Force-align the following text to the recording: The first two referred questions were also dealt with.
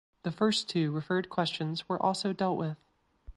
The 0.23 0.31
first 0.31 0.67
two 0.67 0.89
referred 0.91 1.29
questions 1.29 1.87
were 1.87 2.01
also 2.01 2.33
dealt 2.33 2.57
with. 2.57 2.75